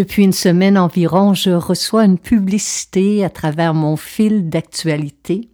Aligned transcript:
Depuis 0.00 0.24
une 0.24 0.32
semaine 0.32 0.78
environ, 0.78 1.34
je 1.34 1.50
reçois 1.50 2.06
une 2.06 2.18
publicité 2.18 3.22
à 3.22 3.28
travers 3.28 3.74
mon 3.74 3.98
fil 3.98 4.48
d'actualité 4.48 5.50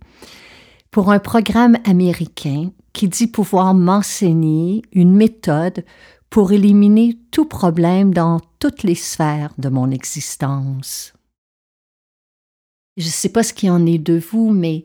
pour 0.92 1.10
un 1.10 1.18
programme 1.18 1.76
américain 1.82 2.70
qui 2.92 3.08
dit 3.08 3.26
pouvoir 3.26 3.74
m'enseigner 3.74 4.82
une 4.92 5.16
méthode 5.16 5.84
pour 6.30 6.52
éliminer 6.52 7.18
tout 7.32 7.46
problème 7.46 8.14
dans 8.14 8.38
toutes 8.60 8.84
les 8.84 8.94
sphères 8.94 9.50
de 9.58 9.68
mon 9.68 9.90
existence. 9.90 11.12
Je 12.96 13.06
ne 13.06 13.10
sais 13.10 13.30
pas 13.30 13.42
ce 13.42 13.52
qu'il 13.52 13.72
en 13.72 13.84
est 13.84 13.98
de 13.98 14.16
vous, 14.16 14.52
mais 14.52 14.84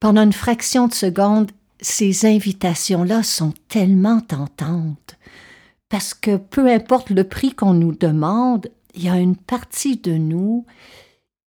pendant 0.00 0.22
une 0.22 0.32
fraction 0.32 0.88
de 0.88 0.94
seconde, 0.94 1.50
ces 1.78 2.24
invitations-là 2.24 3.22
sont 3.22 3.52
tellement 3.68 4.22
tentantes, 4.22 5.18
parce 5.90 6.14
que 6.14 6.38
peu 6.38 6.72
importe 6.72 7.10
le 7.10 7.24
prix 7.24 7.54
qu'on 7.54 7.74
nous 7.74 7.92
demande, 7.92 8.70
il 8.94 9.04
y 9.04 9.08
a 9.08 9.18
une 9.18 9.36
partie 9.36 9.96
de 9.96 10.12
nous 10.12 10.66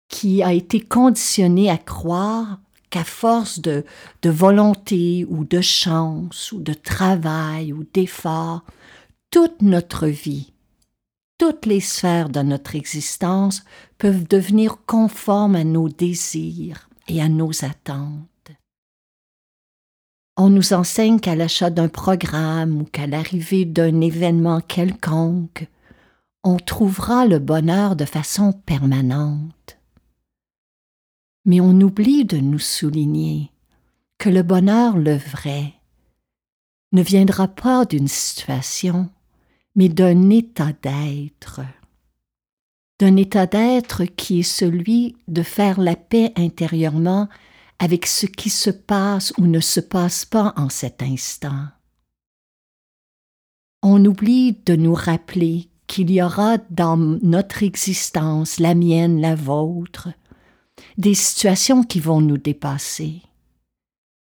qui 0.08 0.42
a 0.42 0.52
été 0.52 0.80
conditionnée 0.80 1.70
à 1.70 1.78
croire 1.78 2.60
qu'à 2.90 3.04
force 3.04 3.60
de, 3.60 3.84
de 4.22 4.30
volonté 4.30 5.26
ou 5.28 5.44
de 5.44 5.60
chance 5.60 6.52
ou 6.52 6.60
de 6.60 6.72
travail 6.74 7.72
ou 7.72 7.84
d'effort, 7.92 8.64
toute 9.30 9.62
notre 9.62 10.06
vie, 10.06 10.52
toutes 11.38 11.66
les 11.66 11.80
sphères 11.80 12.28
de 12.28 12.40
notre 12.40 12.76
existence 12.76 13.64
peuvent 13.98 14.26
devenir 14.28 14.78
conformes 14.86 15.56
à 15.56 15.64
nos 15.64 15.88
désirs 15.88 16.88
et 17.08 17.20
à 17.20 17.28
nos 17.28 17.64
attentes. 17.64 18.52
On 20.36 20.50
nous 20.50 20.72
enseigne 20.72 21.20
qu'à 21.20 21.34
l'achat 21.34 21.70
d'un 21.70 21.88
programme 21.88 22.82
ou 22.82 22.84
qu'à 22.84 23.06
l'arrivée 23.06 23.64
d'un 23.64 24.00
événement 24.00 24.60
quelconque, 24.60 25.66
on 26.44 26.58
trouvera 26.58 27.24
le 27.26 27.38
bonheur 27.38 27.96
de 27.96 28.04
façon 28.04 28.52
permanente. 28.52 29.78
Mais 31.46 31.60
on 31.60 31.80
oublie 31.80 32.26
de 32.26 32.36
nous 32.36 32.58
souligner 32.58 33.50
que 34.18 34.28
le 34.28 34.42
bonheur, 34.42 34.98
le 34.98 35.16
vrai, 35.16 35.74
ne 36.92 37.02
viendra 37.02 37.48
pas 37.48 37.86
d'une 37.86 38.08
situation, 38.08 39.10
mais 39.74 39.88
d'un 39.88 40.30
état 40.30 40.72
d'être. 40.82 41.62
D'un 43.00 43.16
état 43.16 43.46
d'être 43.46 44.04
qui 44.04 44.40
est 44.40 44.42
celui 44.42 45.16
de 45.26 45.42
faire 45.42 45.80
la 45.80 45.96
paix 45.96 46.32
intérieurement 46.36 47.28
avec 47.78 48.06
ce 48.06 48.26
qui 48.26 48.50
se 48.50 48.70
passe 48.70 49.32
ou 49.38 49.46
ne 49.46 49.60
se 49.60 49.80
passe 49.80 50.24
pas 50.24 50.52
en 50.56 50.68
cet 50.68 51.02
instant. 51.02 51.66
On 53.82 54.02
oublie 54.04 54.52
de 54.64 54.76
nous 54.76 54.94
rappeler 54.94 55.68
qu'il 55.86 56.10
y 56.10 56.22
aura 56.22 56.58
dans 56.70 56.96
notre 56.96 57.62
existence, 57.62 58.58
la 58.58 58.74
mienne, 58.74 59.20
la 59.20 59.34
vôtre, 59.34 60.08
des 60.98 61.14
situations 61.14 61.82
qui 61.82 62.00
vont 62.00 62.20
nous 62.20 62.38
dépasser 62.38 63.22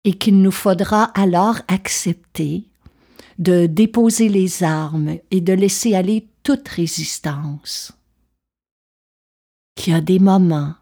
et 0.03 0.13
qu'il 0.13 0.41
nous 0.41 0.51
faudra 0.51 1.05
alors 1.19 1.59
accepter 1.67 2.66
de 3.39 3.66
déposer 3.66 4.29
les 4.29 4.63
armes 4.63 5.17
et 5.31 5.41
de 5.41 5.53
laisser 5.53 5.95
aller 5.95 6.27
toute 6.43 6.67
résistance. 6.67 7.91
Qu'il 9.75 9.93
y 9.93 9.95
a 9.95 10.01
des 10.01 10.19
moments 10.19 10.75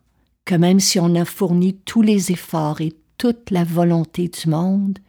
que 0.46 0.56
même 0.56 0.80
si 0.80 1.00
on 1.00 1.16
a 1.16 1.26
fourni 1.26 1.76
tous 1.86 2.02
les 2.02 2.32
efforts 2.32 2.82
et 2.82 2.94
toute 3.18 3.50
la 3.50 3.64
volonté 3.64 4.28
du 4.28 4.50
monde, 4.50 5.00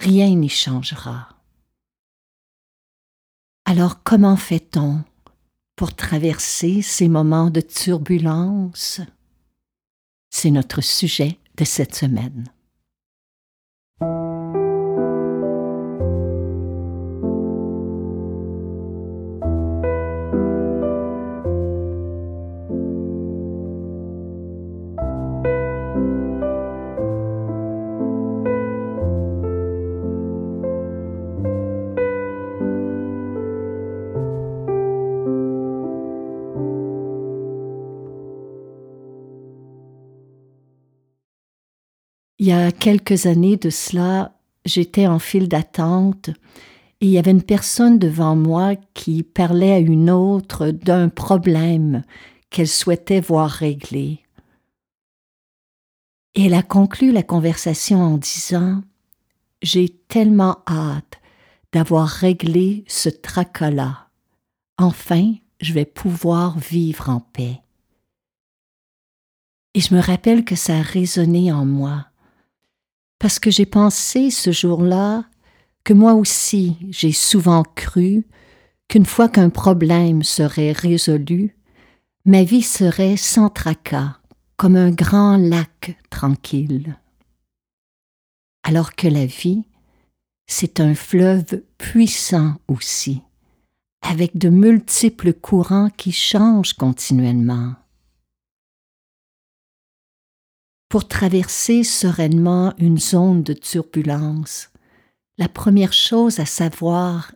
rien 0.00 0.34
n'y 0.34 0.50
changera. 0.50 1.33
Alors 3.66 4.02
comment 4.02 4.36
fait-on 4.36 5.02
pour 5.74 5.94
traverser 5.94 6.82
ces 6.82 7.08
moments 7.08 7.50
de 7.50 7.62
turbulence? 7.62 9.00
C'est 10.30 10.50
notre 10.50 10.82
sujet 10.82 11.38
de 11.56 11.64
cette 11.64 11.94
semaine. 11.94 12.44
A 42.54 42.72
quelques 42.72 43.26
années 43.26 43.56
de 43.56 43.70
cela, 43.70 44.36
j'étais 44.64 45.06
en 45.06 45.18
file 45.18 45.48
d'attente 45.48 46.28
et 47.00 47.06
il 47.06 47.10
y 47.10 47.18
avait 47.18 47.32
une 47.32 47.42
personne 47.42 47.98
devant 47.98 48.36
moi 48.36 48.76
qui 48.94 49.22
parlait 49.22 49.72
à 49.72 49.78
une 49.78 50.10
autre 50.10 50.70
d'un 50.70 51.08
problème 51.08 52.02
qu'elle 52.50 52.68
souhaitait 52.68 53.20
voir 53.20 53.50
réglé. 53.50 54.20
Et 56.34 56.46
elle 56.46 56.54
a 56.54 56.62
conclu 56.62 57.12
la 57.12 57.22
conversation 57.22 58.00
en 58.00 58.16
disant 58.16 58.82
J'ai 59.62 59.88
tellement 59.88 60.58
hâte 60.68 61.20
d'avoir 61.72 62.08
réglé 62.08 62.84
ce 62.86 63.08
tracas-là. 63.08 64.08
Enfin, 64.78 65.34
je 65.60 65.72
vais 65.72 65.84
pouvoir 65.84 66.58
vivre 66.58 67.08
en 67.08 67.20
paix. 67.20 67.60
Et 69.74 69.80
je 69.80 69.94
me 69.94 70.00
rappelle 70.00 70.44
que 70.44 70.54
ça 70.54 70.78
a 70.78 70.82
résonné 70.82 71.52
en 71.52 71.64
moi 71.64 72.06
parce 73.18 73.38
que 73.38 73.50
j'ai 73.50 73.66
pensé 73.66 74.30
ce 74.30 74.52
jour-là 74.52 75.24
que 75.84 75.92
moi 75.92 76.14
aussi 76.14 76.76
j'ai 76.90 77.12
souvent 77.12 77.62
cru 77.62 78.24
qu'une 78.88 79.06
fois 79.06 79.28
qu'un 79.28 79.50
problème 79.50 80.22
serait 80.22 80.72
résolu, 80.72 81.56
ma 82.24 82.42
vie 82.42 82.62
serait 82.62 83.16
sans 83.16 83.48
tracas, 83.48 84.16
comme 84.56 84.76
un 84.76 84.90
grand 84.90 85.36
lac 85.36 85.98
tranquille. 86.10 86.98
Alors 88.62 88.94
que 88.94 89.08
la 89.08 89.26
vie, 89.26 89.64
c'est 90.46 90.80
un 90.80 90.94
fleuve 90.94 91.62
puissant 91.78 92.54
aussi, 92.68 93.22
avec 94.02 94.38
de 94.38 94.48
multiples 94.48 95.32
courants 95.32 95.90
qui 95.90 96.12
changent 96.12 96.74
continuellement. 96.74 97.74
Pour 100.88 101.08
traverser 101.08 101.82
sereinement 101.82 102.74
une 102.78 102.98
zone 102.98 103.42
de 103.42 103.52
turbulence, 103.52 104.70
la 105.38 105.48
première 105.48 105.92
chose 105.92 106.38
à 106.38 106.46
savoir, 106.46 107.32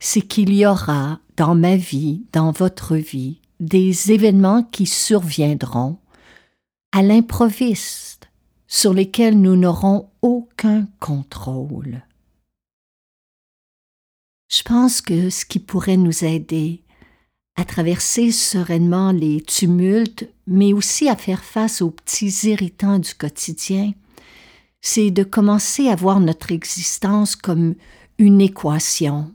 c'est 0.00 0.22
qu'il 0.22 0.54
y 0.54 0.66
aura 0.66 1.20
dans 1.36 1.54
ma 1.54 1.76
vie, 1.76 2.24
dans 2.32 2.50
votre 2.50 2.96
vie, 2.96 3.40
des 3.60 4.12
événements 4.12 4.62
qui 4.62 4.86
surviendront 4.86 5.98
à 6.92 7.02
l'improviste, 7.02 8.30
sur 8.66 8.92
lesquels 8.92 9.40
nous 9.40 9.56
n'aurons 9.56 10.10
aucun 10.22 10.88
contrôle. 10.98 12.02
Je 14.48 14.62
pense 14.62 15.00
que 15.00 15.30
ce 15.30 15.44
qui 15.44 15.58
pourrait 15.58 15.96
nous 15.96 16.24
aider 16.24 16.82
à 17.56 17.64
traverser 17.64 18.32
sereinement 18.32 19.12
les 19.12 19.40
tumultes, 19.40 20.28
mais 20.46 20.72
aussi 20.72 21.08
à 21.08 21.16
faire 21.16 21.42
face 21.42 21.80
aux 21.80 21.90
petits 21.90 22.48
irritants 22.48 22.98
du 22.98 23.14
quotidien, 23.14 23.92
c'est 24.82 25.10
de 25.10 25.24
commencer 25.24 25.88
à 25.88 25.96
voir 25.96 26.20
notre 26.20 26.52
existence 26.52 27.34
comme 27.34 27.74
une 28.18 28.40
équation, 28.40 29.32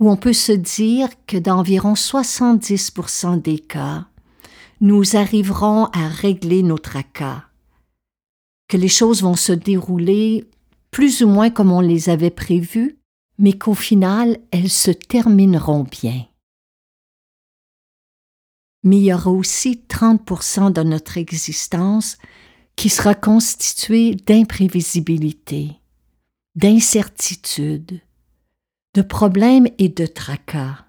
où 0.00 0.10
on 0.10 0.16
peut 0.16 0.32
se 0.32 0.52
dire 0.52 1.08
que 1.26 1.36
d'environ 1.36 1.94
70% 1.94 3.42
des 3.42 3.58
cas, 3.58 4.06
nous 4.80 5.16
arriverons 5.16 5.86
à 5.86 6.08
régler 6.08 6.62
nos 6.62 6.78
tracas, 6.78 7.44
que 8.68 8.76
les 8.76 8.88
choses 8.88 9.22
vont 9.22 9.36
se 9.36 9.52
dérouler 9.52 10.44
plus 10.90 11.22
ou 11.22 11.28
moins 11.28 11.50
comme 11.50 11.72
on 11.72 11.80
les 11.80 12.08
avait 12.08 12.30
prévues, 12.30 12.98
mais 13.38 13.52
qu'au 13.52 13.74
final, 13.74 14.38
elles 14.50 14.70
se 14.70 14.90
termineront 14.90 15.84
bien. 15.84 16.24
Mais 18.86 18.98
il 18.98 19.04
y 19.06 19.12
aura 19.12 19.32
aussi 19.32 19.82
30% 19.88 20.72
de 20.72 20.82
notre 20.84 21.18
existence 21.18 22.18
qui 22.76 22.88
sera 22.88 23.16
constituée 23.16 24.14
d'imprévisibilité, 24.14 25.72
d'incertitude, 26.54 28.00
de 28.94 29.02
problèmes 29.02 29.66
et 29.78 29.88
de 29.88 30.06
tracas. 30.06 30.86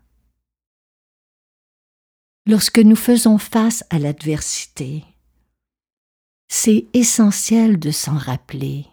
Lorsque 2.46 2.78
nous 2.78 2.96
faisons 2.96 3.40
face 3.40 3.84
à 3.90 3.98
l'adversité, 3.98 5.04
c'est 6.50 6.86
essentiel 6.94 7.80
de 7.80 7.90
s'en 7.90 8.18
rappeler, 8.18 8.86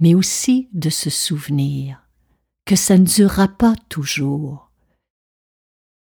mais 0.00 0.14
aussi 0.14 0.68
de 0.74 0.90
se 0.90 1.08
souvenir 1.08 2.06
que 2.66 2.76
ça 2.76 2.98
ne 2.98 3.06
durera 3.06 3.48
pas 3.48 3.74
toujours, 3.88 4.65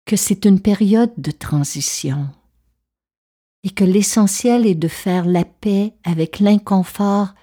que 0.05 0.17
c'est 0.17 0.45
une 0.45 0.61
période 0.61 1.13
de 1.17 1.31
transition 1.31 2.29
et 3.65 3.71
que 3.71 3.85
l'essentiel 3.85 4.67
est 4.67 4.75
de 4.75 4.89
faire 4.89 5.25
la 5.25 5.45
paix 5.45 5.95
avec 6.05 6.41
l'inconfort 6.41 7.35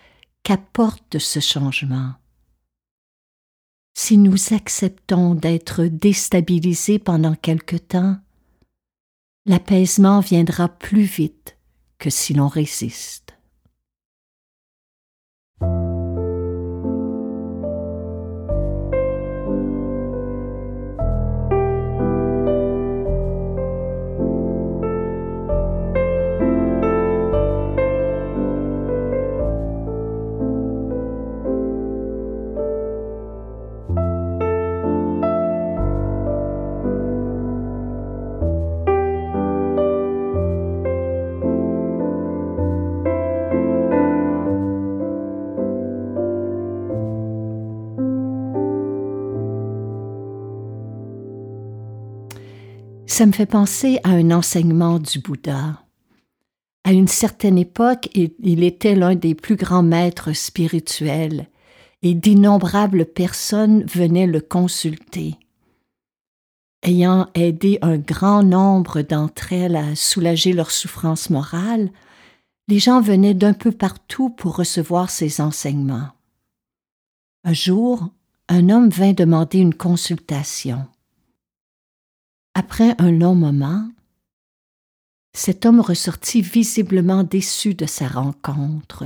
qu'apporte 0.44 1.17
ce 1.17 1.39
changement. 1.39 2.13
Si 3.97 4.17
nous 4.17 4.53
acceptons 4.53 5.35
d'être 5.35 5.85
déstabilisés 5.85 7.00
pendant 7.00 7.35
quelque 7.35 7.75
temps, 7.75 8.17
l'apaisement 9.45 10.19
viendra 10.19 10.67
plus 10.69 11.03
vite 11.03 11.57
que 11.97 12.09
si 12.09 12.33
l'on 12.33 12.47
résiste. 12.47 13.38
Ça 53.09 53.25
me 53.25 53.31
fait 53.31 53.47
penser 53.47 54.00
à 54.03 54.11
un 54.11 54.29
enseignement 54.29 55.00
du 55.00 55.17
Bouddha. 55.17 55.81
À 56.83 56.94
une 56.94 57.07
certaine 57.07 57.57
époque, 57.57 58.07
il 58.13 58.63
était 58.63 58.94
l'un 58.94 59.15
des 59.15 59.33
plus 59.33 59.56
grands 59.56 59.81
maîtres 59.81 60.31
spirituels 60.33 61.47
et 62.03 62.13
d'innombrables 62.13 63.07
personnes 63.07 63.83
venaient 63.85 64.27
le 64.27 64.41
consulter. 64.41 65.35
Ayant 66.83 67.27
aidé 67.33 67.79
un 67.81 67.97
grand 67.97 68.44
nombre 68.44 69.01
d'entre 69.01 69.53
elles 69.53 69.75
à 69.75 69.95
soulager 69.95 70.53
leur 70.53 70.69
souffrance 70.69 71.31
morale, 71.31 71.89
les 72.67 72.77
gens 72.77 73.01
venaient 73.01 73.33
d'un 73.33 73.53
peu 73.53 73.71
partout 73.71 74.29
pour 74.29 74.56
recevoir 74.56 75.09
ses 75.09 75.41
enseignements. 75.41 76.09
Un 77.44 77.53
jour, 77.53 78.11
un 78.50 78.69
homme 78.69 78.89
vint 78.89 79.13
demander 79.13 79.57
une 79.57 79.73
consultation. 79.73 80.85
Après 82.59 82.94
un 82.97 83.09
long 83.09 83.35
moment, 83.35 83.89
cet 85.33 85.65
homme 85.65 85.79
ressortit 85.79 86.41
visiblement 86.41 87.23
déçu 87.23 87.73
de 87.73 87.85
sa 87.85 88.09
rencontre, 88.09 89.06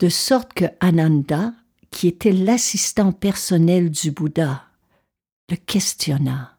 de 0.00 0.08
sorte 0.08 0.54
que 0.54 0.64
Ananda, 0.80 1.54
qui 1.92 2.08
était 2.08 2.32
l'assistant 2.32 3.12
personnel 3.12 3.92
du 3.92 4.10
Bouddha, 4.10 4.64
le 5.48 5.54
questionna. 5.54 6.58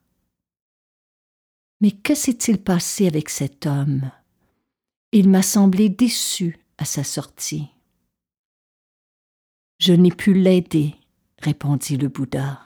Mais 1.81 1.91
que 1.91 2.15
s'est-il 2.15 2.57
passé 2.57 3.05
avec 3.05 3.27
cet 3.27 3.65
homme? 3.65 4.09
Il 5.11 5.27
m'a 5.27 5.41
semblé 5.41 5.89
déçu 5.89 6.57
à 6.77 6.85
sa 6.85 7.03
sortie. 7.03 7.67
Je 9.79 9.91
n'ai 9.91 10.11
pu 10.11 10.33
l'aider, 10.33 10.95
répondit 11.41 11.97
le 11.97 12.07
Bouddha. 12.07 12.64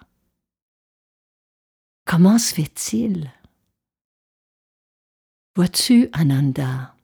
Comment 2.09 2.39
se 2.39 2.56
fait-il? 2.56 3.31
Vois-tu, 5.56 6.09
Ananda, 6.11 6.95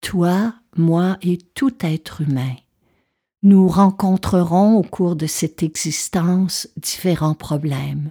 toi, 0.00 0.54
moi 0.74 1.18
et 1.20 1.36
tout 1.36 1.74
être 1.80 2.22
humain, 2.22 2.54
nous 3.42 3.68
rencontrerons 3.68 4.76
au 4.76 4.82
cours 4.82 5.16
de 5.16 5.26
cette 5.26 5.62
existence 5.62 6.66
différents 6.78 7.34
problèmes. 7.34 8.10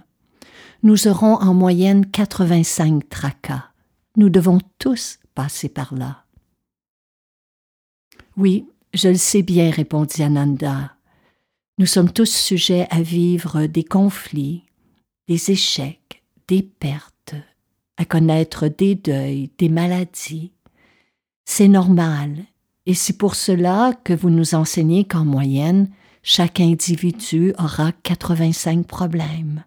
Nous 0.84 1.08
aurons 1.08 1.34
en 1.34 1.54
moyenne 1.54 2.08
85 2.08 3.08
tracas. 3.08 3.72
Nous 4.16 4.28
devons 4.28 4.60
tous 4.78 5.18
passer 5.34 5.68
par 5.68 5.92
là. 5.92 6.24
Oui, 8.36 8.68
je 8.94 9.08
le 9.08 9.16
sais 9.16 9.42
bien, 9.42 9.72
répondit 9.72 10.22
Ananda. 10.22 10.94
Nous 11.78 11.86
sommes 11.86 12.12
tous 12.12 12.32
sujets 12.32 12.86
à 12.90 13.02
vivre 13.02 13.66
des 13.66 13.82
conflits, 13.82 14.62
des 15.26 15.50
échecs, 15.50 16.07
des 16.48 16.62
pertes, 16.62 17.34
à 17.96 18.04
connaître 18.04 18.68
des 18.68 18.94
deuils, 18.94 19.50
des 19.58 19.68
maladies. 19.68 20.52
C'est 21.44 21.68
normal, 21.68 22.44
et 22.86 22.94
c'est 22.94 23.16
pour 23.16 23.34
cela 23.34 23.92
que 24.04 24.14
vous 24.14 24.30
nous 24.30 24.54
enseignez 24.54 25.04
qu'en 25.04 25.24
moyenne, 25.24 25.90
chaque 26.22 26.60
individu 26.60 27.54
aura 27.58 27.92
85 27.92 28.86
problèmes. 28.86 29.64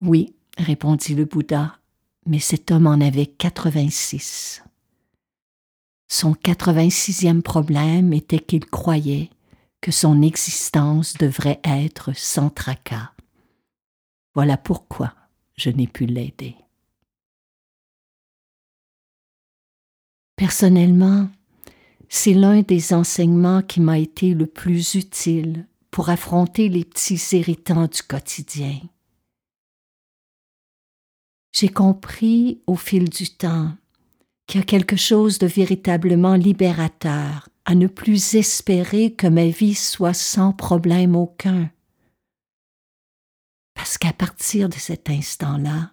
Oui, 0.00 0.34
répondit 0.58 1.14
le 1.14 1.26
Bouddha, 1.26 1.78
mais 2.26 2.38
cet 2.38 2.70
homme 2.70 2.86
en 2.86 3.00
avait 3.00 3.26
86. 3.26 4.62
Son 6.08 6.32
86e 6.32 7.40
problème 7.40 8.12
était 8.12 8.38
qu'il 8.38 8.66
croyait 8.66 9.30
que 9.80 9.90
son 9.90 10.22
existence 10.22 11.14
devrait 11.14 11.60
être 11.64 12.14
sans 12.14 12.50
tracas. 12.50 13.12
Voilà 14.34 14.56
pourquoi 14.56 15.14
je 15.56 15.70
n'ai 15.70 15.86
pu 15.86 16.06
l'aider. 16.06 16.56
Personnellement, 20.36 21.28
c'est 22.08 22.34
l'un 22.34 22.62
des 22.62 22.92
enseignements 22.92 23.62
qui 23.62 23.80
m'a 23.80 23.98
été 23.98 24.34
le 24.34 24.46
plus 24.46 24.94
utile 24.94 25.66
pour 25.90 26.08
affronter 26.08 26.68
les 26.68 26.84
petits 26.84 27.20
irritants 27.36 27.86
du 27.86 28.02
quotidien. 28.02 28.80
J'ai 31.52 31.68
compris 31.68 32.62
au 32.66 32.76
fil 32.76 33.08
du 33.08 33.28
temps 33.28 33.72
qu'il 34.46 34.60
y 34.60 34.62
a 34.62 34.66
quelque 34.66 34.96
chose 34.96 35.38
de 35.38 35.46
véritablement 35.46 36.34
libérateur 36.34 37.48
à 37.64 37.74
ne 37.74 37.86
plus 37.86 38.34
espérer 38.34 39.12
que 39.12 39.26
ma 39.26 39.46
vie 39.46 39.74
soit 39.74 40.14
sans 40.14 40.52
problème 40.52 41.14
aucun 41.14 41.70
parce 43.92 43.98
qu'à 43.98 44.14
partir 44.14 44.70
de 44.70 44.76
cet 44.76 45.10
instant-là, 45.10 45.90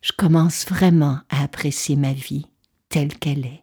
je 0.00 0.12
commence 0.16 0.66
vraiment 0.66 1.18
à 1.28 1.42
apprécier 1.42 1.96
ma 1.96 2.14
vie 2.14 2.46
telle 2.88 3.18
qu'elle 3.18 3.44
est. 3.44 3.62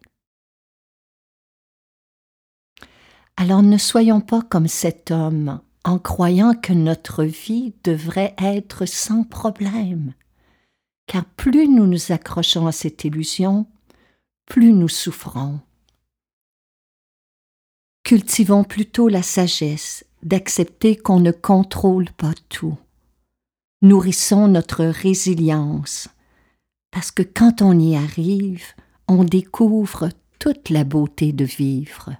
Alors 3.36 3.64
ne 3.64 3.78
soyons 3.78 4.20
pas 4.20 4.42
comme 4.42 4.68
cet 4.68 5.10
homme 5.10 5.60
en 5.82 5.98
croyant 5.98 6.54
que 6.54 6.72
notre 6.72 7.24
vie 7.24 7.74
devrait 7.82 8.36
être 8.38 8.86
sans 8.86 9.24
problème, 9.24 10.14
car 11.08 11.24
plus 11.24 11.66
nous 11.66 11.88
nous 11.88 12.12
accrochons 12.12 12.68
à 12.68 12.72
cette 12.72 13.02
illusion, 13.02 13.66
plus 14.46 14.72
nous 14.72 14.88
souffrons. 14.88 15.58
Cultivons 18.04 18.62
plutôt 18.62 19.08
la 19.08 19.24
sagesse 19.24 20.04
d'accepter 20.22 20.94
qu'on 20.94 21.18
ne 21.18 21.32
contrôle 21.32 22.08
pas 22.12 22.34
tout. 22.48 22.78
Nourrissons 23.82 24.46
notre 24.46 24.84
résilience, 24.84 26.08
parce 26.90 27.10
que 27.10 27.22
quand 27.22 27.62
on 27.62 27.78
y 27.78 27.96
arrive, 27.96 28.62
on 29.08 29.24
découvre 29.24 30.10
toute 30.38 30.68
la 30.68 30.84
beauté 30.84 31.32
de 31.32 31.46
vivre. 31.46 32.10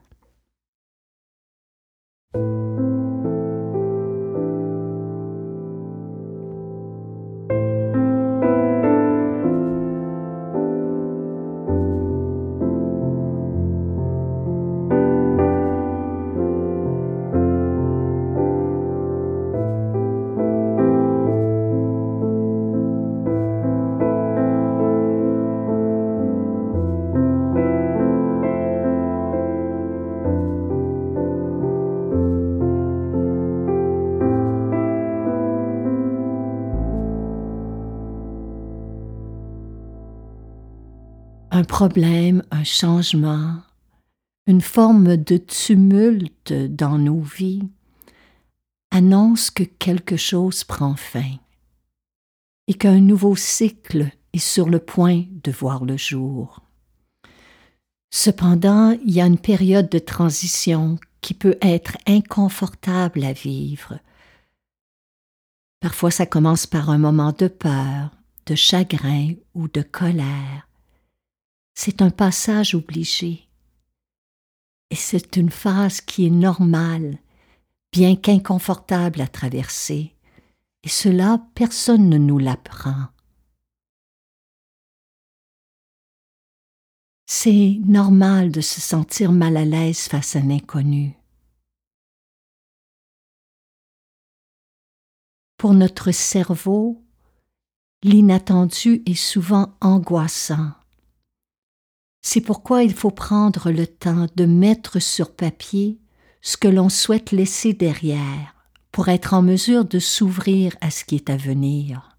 Problème, 41.81 42.43
un 42.51 42.63
changement, 42.63 43.55
une 44.47 44.61
forme 44.61 45.17
de 45.17 45.39
tumulte 45.39 46.53
dans 46.53 46.99
nos 46.99 47.23
vies 47.23 47.63
annonce 48.91 49.51
que 49.51 49.63
quelque 49.63 50.19
chose 50.19 50.63
prend 50.63 50.95
fin 50.95 51.39
et 52.69 52.75
qu'un 52.75 53.01
nouveau 53.01 53.35
cycle 53.35 54.11
est 54.35 54.39
sur 54.39 54.69
le 54.69 54.79
point 54.79 55.25
de 55.43 55.51
voir 55.51 55.87
le 55.87 55.97
jour. 55.97 56.61
Cependant, 58.11 58.91
il 59.03 59.15
y 59.15 59.23
a 59.23 59.27
une 59.27 59.39
période 59.39 59.89
de 59.89 59.99
transition 59.99 60.99
qui 61.23 61.33
peut 61.33 61.57
être 61.63 61.97
inconfortable 62.07 63.25
à 63.25 63.33
vivre. 63.33 63.99
Parfois 65.81 66.11
ça 66.11 66.27
commence 66.27 66.67
par 66.67 66.91
un 66.91 66.99
moment 66.99 67.33
de 67.33 67.49
peur, 67.49 68.11
de 68.45 68.55
chagrin 68.55 69.33
ou 69.55 69.67
de 69.67 69.81
colère. 69.81 70.67
C'est 71.83 72.03
un 72.03 72.11
passage 72.11 72.75
obligé. 72.75 73.49
Et 74.91 74.97
c'est 74.97 75.39
une 75.39 75.49
phase 75.49 76.03
qui 76.03 76.27
est 76.27 76.31
normale, 76.31 77.19
bien 77.91 78.17
qu'inconfortable 78.17 79.23
à 79.23 79.27
traverser. 79.27 80.15
Et 80.83 80.91
cela, 80.91 81.43
personne 81.55 82.11
ne 82.11 82.19
nous 82.19 82.37
l'apprend. 82.37 83.07
C'est 87.25 87.81
normal 87.87 88.53
de 88.53 88.61
se 88.61 88.83
sentir 88.83 89.33
mal 89.33 89.57
à 89.57 89.65
l'aise 89.65 90.01
face 90.01 90.37
à 90.37 90.41
l'inconnu. 90.41 91.17
Pour 95.57 95.73
notre 95.73 96.11
cerveau, 96.11 97.03
l'inattendu 98.03 99.03
est 99.07 99.15
souvent 99.15 99.75
angoissant. 99.81 100.73
C'est 102.23 102.41
pourquoi 102.41 102.83
il 102.83 102.95
faut 102.95 103.11
prendre 103.11 103.71
le 103.71 103.87
temps 103.87 104.27
de 104.37 104.45
mettre 104.45 104.99
sur 104.99 105.35
papier 105.35 105.99
ce 106.43 106.57
que 106.57 106.69
l'on 106.69 106.89
souhaite 106.89 107.33
laisser 107.33 107.73
derrière 107.73 108.55
pour 108.93 109.09
être 109.09 109.35
en 109.35 109.43
mesure 109.43 109.85
de 109.85 109.99
s'ouvrir 109.99 110.77
à 110.81 110.91
ce 110.91 111.05
qui 111.05 111.17
est 111.17 111.31
à 111.31 111.37
venir. 111.37 112.17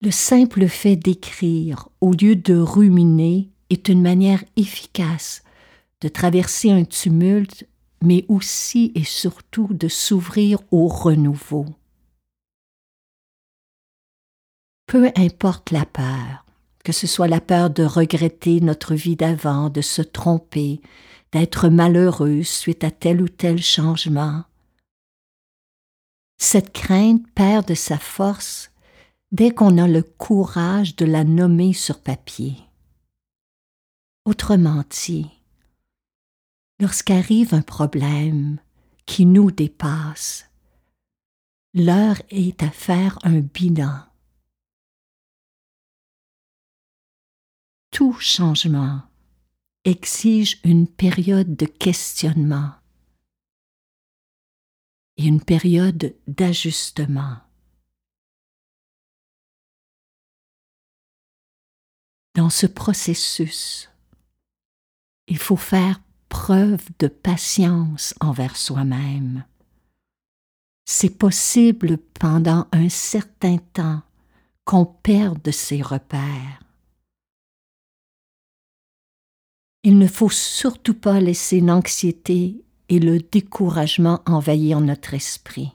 Le 0.00 0.10
simple 0.10 0.68
fait 0.68 0.96
d'écrire 0.96 1.88
au 2.00 2.12
lieu 2.12 2.36
de 2.36 2.56
ruminer 2.56 3.50
est 3.70 3.88
une 3.88 4.02
manière 4.02 4.44
efficace 4.56 5.42
de 6.00 6.08
traverser 6.08 6.70
un 6.70 6.84
tumulte, 6.84 7.66
mais 8.02 8.24
aussi 8.28 8.92
et 8.94 9.02
surtout 9.02 9.68
de 9.72 9.88
s'ouvrir 9.88 10.60
au 10.70 10.86
renouveau. 10.86 11.66
Peu 14.86 15.10
importe 15.16 15.72
la 15.72 15.84
peur, 15.84 16.44
que 16.84 16.92
ce 16.92 17.06
soit 17.06 17.28
la 17.28 17.40
peur 17.40 17.70
de 17.70 17.84
regretter 17.84 18.60
notre 18.60 18.94
vie 18.94 19.16
d'avant, 19.16 19.68
de 19.70 19.80
se 19.80 20.02
tromper, 20.02 20.80
d'être 21.32 21.68
malheureux 21.68 22.42
suite 22.42 22.84
à 22.84 22.90
tel 22.90 23.20
ou 23.20 23.28
tel 23.28 23.62
changement. 23.62 24.44
Cette 26.38 26.72
crainte 26.72 27.22
perd 27.34 27.66
de 27.66 27.74
sa 27.74 27.98
force 27.98 28.70
dès 29.32 29.50
qu'on 29.50 29.76
a 29.78 29.86
le 29.86 30.02
courage 30.02 30.96
de 30.96 31.04
la 31.04 31.24
nommer 31.24 31.72
sur 31.72 32.00
papier. 32.00 32.56
Autrement 34.24 34.84
dit, 34.88 35.26
lorsqu'arrive 36.80 37.54
un 37.54 37.62
problème 37.62 38.58
qui 39.04 39.26
nous 39.26 39.50
dépasse, 39.50 40.48
l'heure 41.74 42.20
est 42.30 42.62
à 42.62 42.70
faire 42.70 43.18
un 43.22 43.40
bilan 43.40 44.07
tout 47.98 48.12
changement 48.20 49.02
exige 49.84 50.60
une 50.62 50.86
période 50.86 51.56
de 51.56 51.66
questionnement 51.66 52.70
et 55.16 55.26
une 55.26 55.42
période 55.42 56.14
d'ajustement. 56.28 57.38
Dans 62.36 62.50
ce 62.50 62.66
processus, 62.66 63.90
il 65.26 65.36
faut 65.36 65.56
faire 65.56 66.00
preuve 66.28 66.86
de 67.00 67.08
patience 67.08 68.14
envers 68.20 68.56
soi-même. 68.56 69.44
C'est 70.84 71.18
possible 71.18 71.98
pendant 72.14 72.68
un 72.70 72.88
certain 72.90 73.58
temps 73.58 74.02
qu'on 74.64 74.86
perde 74.86 75.50
ses 75.50 75.82
repères 75.82 76.60
Il 79.88 79.96
ne 79.98 80.06
faut 80.06 80.28
surtout 80.28 80.92
pas 80.92 81.18
laisser 81.18 81.62
l'anxiété 81.62 82.62
et 82.90 82.98
le 82.98 83.20
découragement 83.20 84.20
envahir 84.26 84.82
notre 84.82 85.14
esprit. 85.14 85.72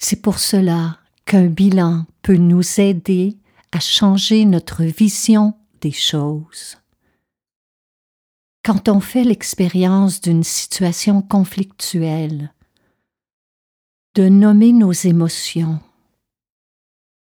C'est 0.00 0.20
pour 0.20 0.40
cela 0.40 0.98
qu'un 1.24 1.46
bilan 1.46 2.04
peut 2.22 2.36
nous 2.36 2.80
aider 2.80 3.36
à 3.70 3.78
changer 3.78 4.44
notre 4.44 4.82
vision 4.82 5.54
des 5.82 5.92
choses. 5.92 6.78
Quand 8.64 8.88
on 8.88 8.98
fait 8.98 9.22
l'expérience 9.22 10.20
d'une 10.20 10.42
situation 10.42 11.22
conflictuelle, 11.22 12.52
de 14.16 14.28
nommer 14.28 14.72
nos 14.72 14.90
émotions, 14.90 15.78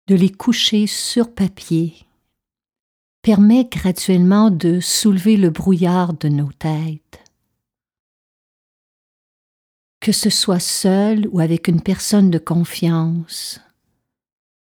de 0.09 0.17
les 0.17 0.33
coucher 0.33 0.89
sur 0.89 1.33
papier 1.33 2.10
permet 3.23 3.67
graduellement 3.71 4.51
de 4.51 4.81
soulever 4.81 5.37
le 5.37 5.51
brouillard 5.51 6.15
de 6.15 6.29
nos 6.29 6.51
têtes. 6.53 7.23
Que 10.01 10.13
ce 10.13 10.31
soit 10.31 10.61
seul 10.61 11.29
ou 11.31 11.41
avec 11.41 11.69
une 11.69 11.83
personne 11.83 12.31
de 12.31 12.39
confiance, 12.39 13.61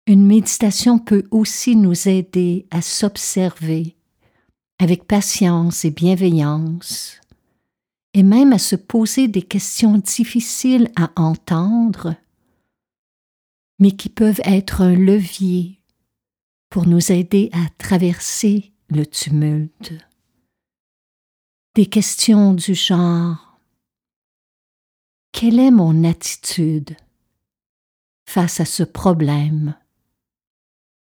une 0.08 0.26
méditation 0.26 0.98
peut 0.98 1.26
aussi 1.30 1.76
nous 1.76 2.08
aider 2.08 2.66
à 2.72 2.82
s'observer 2.82 3.96
avec 4.80 5.04
patience 5.06 5.86
et 5.86 5.92
bienveillance, 5.92 7.20
et 8.14 8.24
même 8.24 8.54
à 8.54 8.58
se 8.58 8.76
poser 8.76 9.28
des 9.28 9.42
questions 9.44 9.98
difficiles 9.98 10.90
à 10.96 11.12
entendre, 11.16 12.16
mais 13.78 13.92
qui 13.92 14.10
peuvent 14.10 14.42
être 14.46 14.82
un 14.82 14.96
levier 14.96 15.79
pour 16.70 16.86
nous 16.86 17.12
aider 17.12 17.50
à 17.52 17.68
traverser 17.78 18.72
le 18.90 19.06
tumulte. 19.06 19.94
Des 21.76 21.88
questions 21.88 22.54
du 22.54 22.76
genre 22.76 23.60
Quelle 25.32 25.60
est 25.60 25.72
mon 25.72 26.04
attitude 26.04 26.96
face 28.28 28.60
à 28.60 28.66
ce 28.66 28.84
problème, 28.84 29.76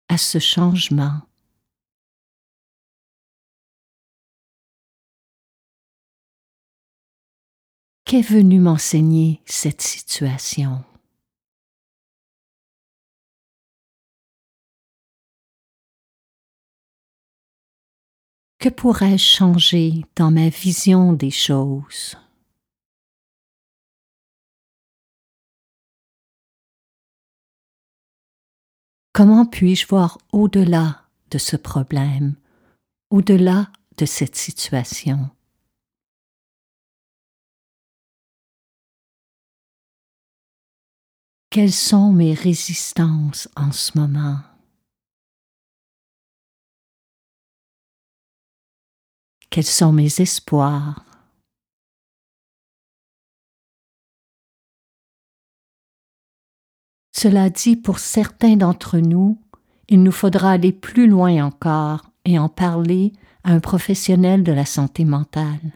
à 0.10 0.18
ce 0.18 0.40
changement? 0.40 1.22
Qu'est 8.06 8.22
venu 8.22 8.60
m'enseigner 8.60 9.42
cette 9.46 9.82
situation? 9.82 10.84
Que 18.66 18.72
pourrais-je 18.72 19.24
changer 19.24 20.06
dans 20.16 20.32
ma 20.32 20.50
vision 20.50 21.14
des 21.14 21.30
choses? 21.30 22.18
Comment 29.14 29.46
puis-je 29.46 29.86
voir 29.86 30.18
au-delà 30.32 31.04
de 31.30 31.38
ce 31.38 31.56
problème, 31.56 32.34
au-delà 33.12 33.72
de 33.98 34.08
cette 34.08 34.36
situation? 34.36 35.30
Quelles 41.52 41.72
sont 41.72 42.12
mes 42.12 42.34
résistances 42.34 43.48
en 43.56 43.72
ce 43.72 43.96
moment? 43.96 44.40
Quels 49.56 49.64
sont 49.64 49.94
mes 49.94 50.20
espoirs 50.20 51.06
Cela 57.16 57.50
dit, 57.50 57.78
pour 57.78 58.00
certains 58.00 58.58
d'entre 58.58 58.98
nous, 58.98 59.42
il 59.88 60.04
nous 60.04 60.12
faudra 60.12 60.52
aller 60.52 60.74
plus 60.74 61.08
loin 61.08 61.42
encore 61.46 62.02
et 62.26 62.38
en 62.38 62.50
parler 62.50 63.14
à 63.46 63.54
un 63.54 63.62
professionnel 63.62 64.44
de 64.44 64.52
la 64.52 64.66
santé 64.66 65.06
mentale. 65.06 65.72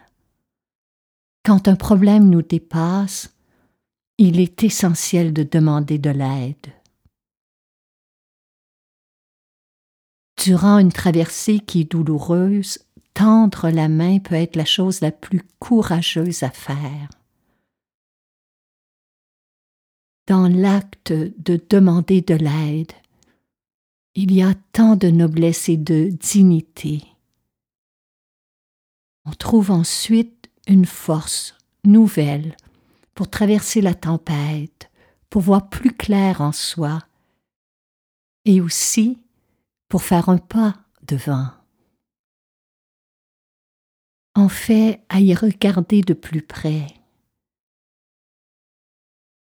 Quand 1.46 1.70
un 1.70 1.78
problème 1.78 2.30
nous 2.30 2.42
dépasse, 2.42 3.34
il 4.18 4.42
est 4.42 4.62
essentiel 4.62 5.32
de 5.32 5.44
demander 5.44 6.00
de 6.00 6.10
l'aide. 6.10 6.74
Durant 10.44 10.80
une 10.80 10.92
traversée 10.92 11.60
qui 11.60 11.82
est 11.82 11.92
douloureuse, 11.92 12.80
tendre 13.20 13.70
la 13.70 13.90
main 13.90 14.20
peut 14.20 14.36
être 14.36 14.56
la 14.56 14.64
chose 14.64 15.02
la 15.02 15.12
plus 15.12 15.42
courageuse 15.60 16.44
à 16.44 16.50
faire. 16.50 17.10
Dans 20.26 20.48
l'acte 20.48 21.12
de 21.12 21.62
demander 21.70 22.22
de 22.22 22.36
l'aide, 22.36 22.94
il 24.16 24.34
y 24.34 24.42
a 24.42 24.54
tant 24.72 24.96
de 24.96 25.10
noblesse 25.10 25.68
et 25.68 25.76
de 25.76 26.08
dignité. 26.08 27.04
On 29.26 29.32
trouve 29.32 29.72
ensuite 29.72 30.50
une 30.66 30.86
force 30.86 31.58
nouvelle 31.84 32.56
pour 33.16 33.30
traverser 33.30 33.82
la 33.82 33.96
tempête, 33.96 34.90
pour 35.30 35.42
voir 35.42 35.70
plus 35.70 35.92
clair 35.92 36.40
en 36.40 36.54
soi, 36.54 37.00
et 38.46 38.62
aussi 38.62 39.18
pour 39.90 40.04
faire 40.04 40.30
un 40.30 40.38
pas 40.38 40.78
devant. 41.06 41.59
En 44.36 44.50
fait, 44.50 45.02
à 45.10 45.20
y 45.20 45.34
regarder 45.34 46.02
de 46.02 46.14
plus 46.14 46.42
près, 46.42 46.88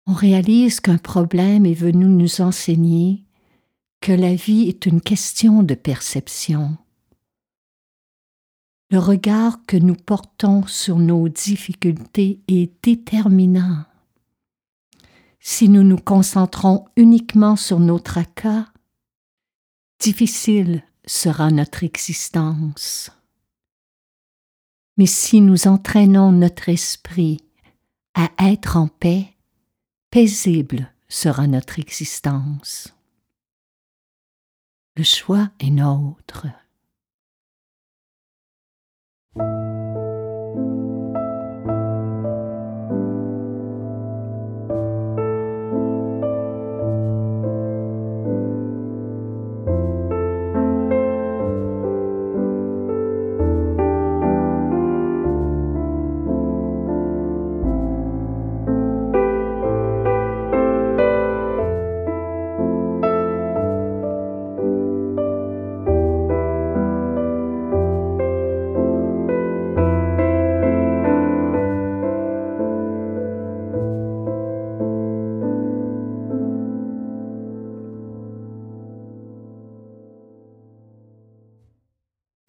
on 0.06 0.12
réalise 0.12 0.80
qu'un 0.80 0.98
problème 0.98 1.66
est 1.66 1.74
venu 1.74 2.06
nous 2.06 2.40
enseigner 2.40 3.24
que 4.00 4.12
la 4.12 4.34
vie 4.34 4.68
est 4.68 4.86
une 4.86 5.00
question 5.00 5.62
de 5.62 5.74
perception. 5.74 6.76
Le 8.90 8.98
regard 8.98 9.64
que 9.66 9.76
nous 9.76 9.94
portons 9.94 10.66
sur 10.66 10.98
nos 10.98 11.28
difficultés 11.28 12.40
est 12.48 12.72
déterminant. 12.82 13.84
Si 15.38 15.68
nous 15.68 15.84
nous 15.84 15.96
concentrons 15.96 16.86
uniquement 16.96 17.54
sur 17.54 17.78
nos 17.78 18.00
tracas, 18.00 18.66
difficile 20.00 20.82
sera 21.06 21.50
notre 21.50 21.84
existence. 21.84 23.12
Mais 25.00 25.06
si 25.06 25.41
nous 25.41 25.67
entraînons 25.67 26.30
notre 26.30 26.69
esprit 26.69 27.41
à 28.13 28.28
être 28.39 28.76
en 28.76 28.86
paix, 28.86 29.34
paisible 30.10 30.93
sera 31.08 31.47
notre 31.47 31.78
existence. 31.78 32.93
Le 34.97 35.02
choix 35.02 35.49
est 35.58 35.71
nôtre. 35.71 36.49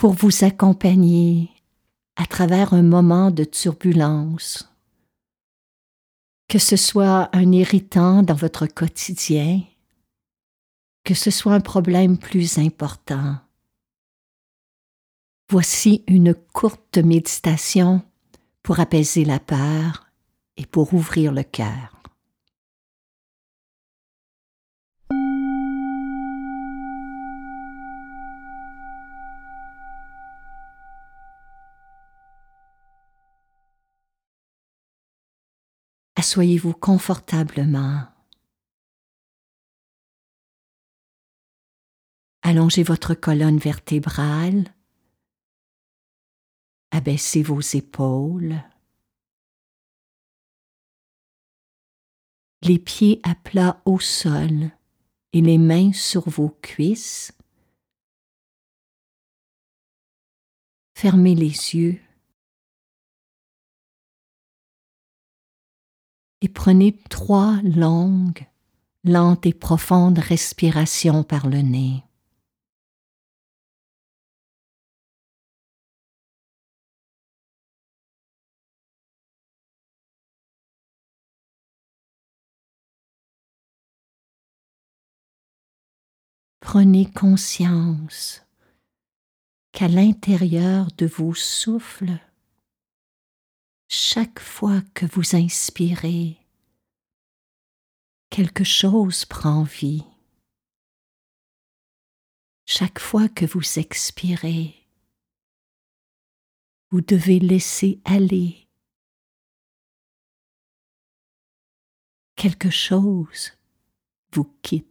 Pour 0.01 0.13
vous 0.13 0.43
accompagner 0.43 1.51
à 2.15 2.25
travers 2.25 2.73
un 2.73 2.81
moment 2.81 3.29
de 3.29 3.43
turbulence, 3.43 4.67
que 6.47 6.57
ce 6.57 6.75
soit 6.75 7.29
un 7.33 7.51
irritant 7.51 8.23
dans 8.23 8.33
votre 8.33 8.65
quotidien, 8.65 9.61
que 11.03 11.13
ce 11.13 11.29
soit 11.29 11.53
un 11.53 11.59
problème 11.59 12.17
plus 12.17 12.57
important. 12.57 13.37
Voici 15.51 16.03
une 16.07 16.33
courte 16.33 16.97
méditation 16.97 18.01
pour 18.63 18.79
apaiser 18.79 19.23
la 19.23 19.39
peur 19.39 20.07
et 20.57 20.65
pour 20.65 20.95
ouvrir 20.95 21.31
le 21.31 21.43
cœur. 21.43 22.00
Assoyez-vous 36.21 36.73
confortablement. 36.73 38.07
Allongez 42.43 42.83
votre 42.83 43.15
colonne 43.15 43.57
vertébrale. 43.57 44.71
Abaissez 46.91 47.41
vos 47.41 47.59
épaules. 47.59 48.61
Les 52.61 52.77
pieds 52.77 53.19
à 53.23 53.33
plat 53.33 53.81
au 53.85 53.99
sol 53.99 54.69
et 55.33 55.41
les 55.41 55.57
mains 55.57 55.91
sur 55.91 56.29
vos 56.29 56.55
cuisses. 56.61 57.35
Fermez 60.95 61.33
les 61.33 61.73
yeux. 61.73 61.99
Et 66.41 66.49
prenez 66.49 66.97
trois 67.09 67.59
longues, 67.63 68.47
lentes 69.03 69.45
et 69.45 69.53
profondes 69.53 70.19
respirations 70.19 71.23
par 71.23 71.47
le 71.47 71.61
nez. 71.61 72.03
Prenez 86.61 87.05
conscience 87.05 88.45
qu'à 89.73 89.89
l'intérieur 89.89 90.87
de 90.97 91.05
vos 91.05 91.33
souffles, 91.33 92.17
chaque 93.93 94.39
fois 94.39 94.81
que 94.93 95.05
vous 95.05 95.35
inspirez, 95.35 96.37
quelque 98.29 98.63
chose 98.63 99.25
prend 99.25 99.63
vie. 99.63 100.05
Chaque 102.65 102.99
fois 102.99 103.27
que 103.27 103.45
vous 103.45 103.79
expirez, 103.79 104.87
vous 106.89 107.01
devez 107.01 107.39
laisser 107.39 107.99
aller 108.05 108.65
quelque 112.37 112.69
chose 112.69 113.51
vous 114.31 114.55
quitte. 114.61 114.90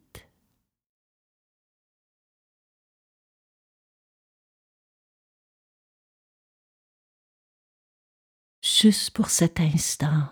Juste 8.81 9.11
pour 9.11 9.29
cet 9.29 9.61
instant. 9.61 10.27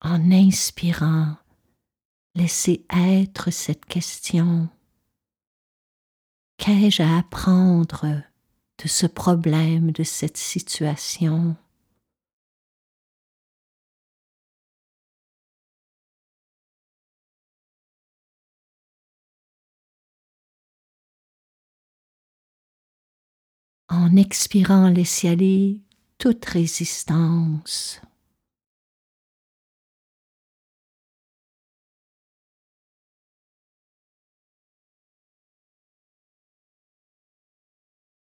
En 0.00 0.30
inspirant, 0.30 1.36
laissez 2.34 2.86
être 2.88 3.50
cette 3.50 3.84
question. 3.84 4.70
Qu'ai-je 6.56 7.02
à 7.02 7.18
apprendre 7.18 8.22
de 8.82 8.88
ce 8.88 9.06
problème, 9.06 9.92
de 9.92 10.02
cette 10.02 10.38
situation? 10.38 11.56
En 23.90 24.16
expirant, 24.16 24.88
laissez 24.88 25.28
aller 25.28 25.82
toute 26.18 26.44
résistance. 26.46 28.00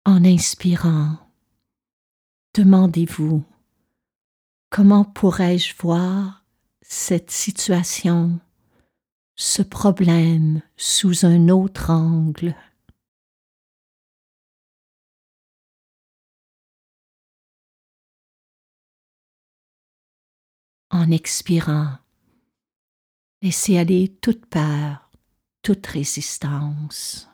En 0.05 0.25
inspirant, 0.25 1.17
demandez-vous 2.55 3.45
comment 4.71 5.05
pourrais-je 5.05 5.75
voir 5.79 6.45
cette 6.83 7.31
situation, 7.31 8.39
ce 9.35 9.63
problème 9.63 10.63
sous 10.77 11.25
un 11.25 11.49
autre 11.49 11.91
angle? 11.91 12.55
En 21.03 21.11
expirant, 21.11 21.99
laissez 23.43 23.77
aller 23.77 24.17
toute 24.21 24.47
peur, 24.47 25.11
toute 25.61 25.85
résistance. 25.89 27.29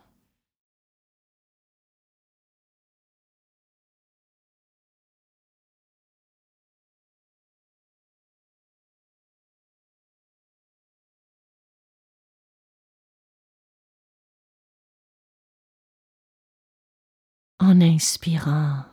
en 17.60 17.82
inspirant. 17.82 18.84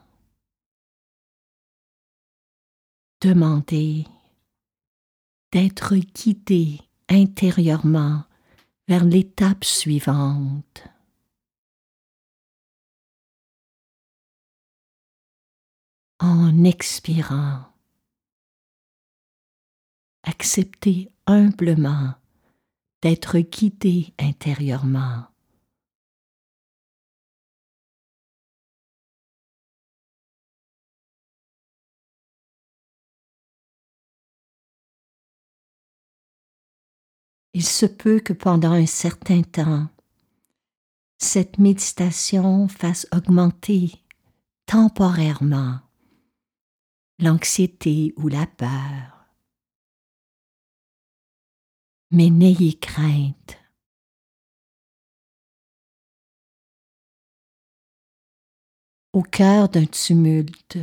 Demandez 3.21 4.05
d'être 5.55 5.95
guidé 5.95 6.81
intérieurement 7.07 8.25
vers 8.89 9.05
l'étape 9.05 9.63
suivante. 9.63 10.83
En 16.19 16.65
expirant, 16.65 17.71
acceptez 20.23 21.09
humblement 21.25 22.15
d'être 23.01 23.39
guidé 23.39 24.13
intérieurement. 24.19 25.34
Il 37.55 37.65
se 37.65 37.85
peut 37.85 38.19
que 38.19 38.33
pendant 38.33 38.73
un 38.73 38.85
certain 38.85 39.41
temps, 39.41 39.87
cette 41.17 41.57
méditation 41.57 42.67
fasse 42.67 43.07
augmenter 43.13 44.03
temporairement 44.65 45.79
l'anxiété 47.17 48.13
ou 48.17 48.27
la 48.27 48.45
peur. 48.45 49.25
Mais 52.11 52.29
n'ayez 52.29 52.77
crainte. 52.77 53.57
Au 59.13 59.23
cœur 59.23 59.69
d'un 59.69 59.85
tumulte, 59.85 60.77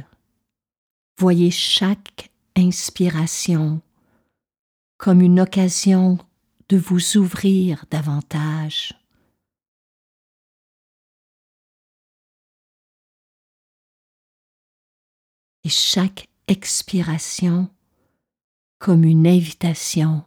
voyez 1.19 1.51
chaque 1.51 2.31
inspiration 2.57 3.83
comme 4.97 5.21
une 5.21 5.39
occasion 5.39 6.17
de 6.73 6.79
vous 6.79 7.19
ouvrir 7.19 7.85
davantage. 7.91 8.95
Et 15.65 15.69
chaque 15.69 16.31
expiration 16.49 17.69
comme 18.79 19.05
une 19.05 19.27
invitation 19.27 20.25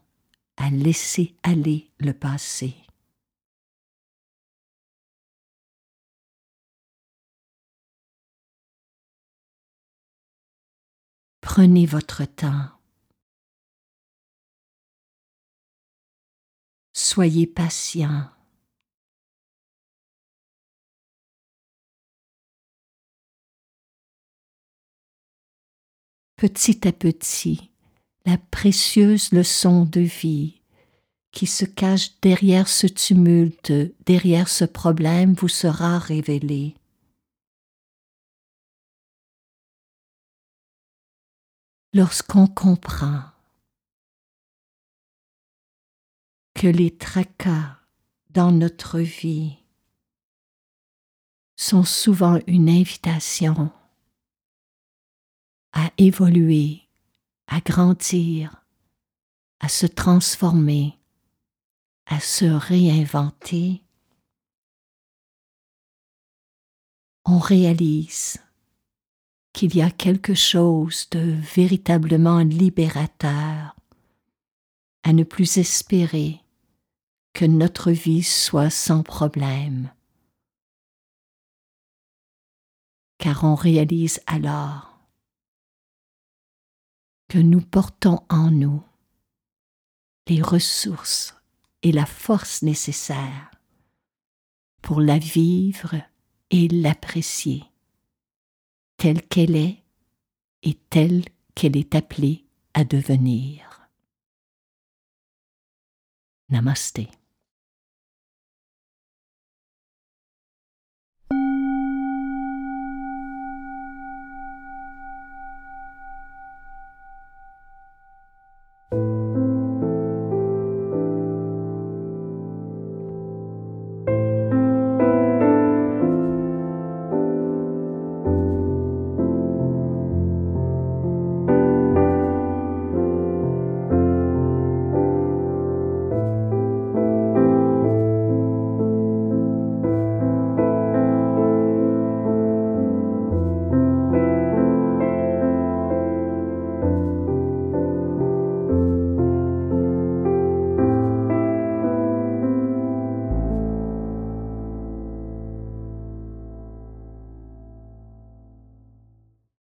à 0.58 0.70
laisser 0.70 1.34
aller 1.42 1.90
le 1.98 2.14
passé. 2.14 2.76
Prenez 11.42 11.88
votre 11.88 12.24
temps. 12.26 12.75
Soyez 17.08 17.46
patient. 17.46 18.32
Petit 26.36 26.88
à 26.88 26.92
petit, 26.92 27.70
la 28.26 28.40
précieuse 28.40 29.32
leçon 29.34 29.86
de 29.86 30.02
vie 30.02 30.64
qui 31.32 31.46
se 31.46 31.66
cache 31.66 32.20
derrière 32.22 32.68
ce 32.68 32.88
tumulte, 32.88 33.72
derrière 34.08 34.50
ce 34.50 34.66
problème, 34.66 35.36
vous 35.36 35.48
sera 35.48 36.00
révélée. 36.00 36.76
Lorsqu'on 41.94 42.48
comprend 42.48 43.35
que 46.56 46.68
les 46.68 46.96
tracas 46.98 47.78
dans 48.30 48.52
notre 48.52 49.00
vie 49.00 49.58
sont 51.58 51.84
souvent 51.84 52.40
une 52.48 52.70
invitation 52.70 53.72
à 55.74 55.92
évoluer, 55.98 56.82
à 57.48 57.60
grandir, 57.60 58.66
à 59.60 59.68
se 59.68 59.86
transformer, 59.86 60.98
à 62.06 62.22
se 62.22 62.46
réinventer, 62.46 63.84
on 67.26 67.38
réalise 67.38 68.38
qu'il 69.52 69.76
y 69.76 69.82
a 69.82 69.92
quelque 69.92 70.36
chose 70.36 71.10
de 71.10 71.20
véritablement 71.20 72.40
libérateur 72.40 73.76
à 75.04 75.14
ne 75.14 75.24
plus 75.24 75.58
espérer 75.58 76.45
que 77.36 77.44
notre 77.44 77.92
vie 77.92 78.24
soit 78.24 78.70
sans 78.70 79.04
problème, 79.04 79.92
car 83.18 83.44
on 83.44 83.56
réalise 83.56 84.22
alors 84.26 84.98
que 87.28 87.38
nous 87.38 87.60
portons 87.60 88.26
en 88.30 88.50
nous 88.52 88.82
les 90.28 90.42
ressources 90.42 91.36
et 91.84 91.92
la 91.92 92.06
force 92.06 92.62
nécessaires 92.62 93.52
pour 94.82 95.02
la 95.02 95.18
vivre 95.18 95.96
et 96.52 96.70
l'apprécier 96.70 97.66
telle 98.96 99.22
qu'elle 99.22 99.58
est 99.58 99.84
et 100.64 100.76
telle 100.90 101.26
qu'elle 101.54 101.76
est 101.76 101.96
appelée 101.96 102.46
à 102.74 102.86
devenir. 102.86 103.90
Namaste. 106.48 107.25